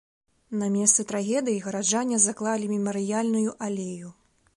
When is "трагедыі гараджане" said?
1.11-2.17